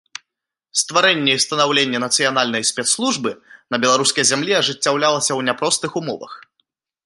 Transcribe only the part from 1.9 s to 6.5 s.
нацыянальнай спецслужбы на беларускай зямлі ажыццяўлялася ў няпростых умовах.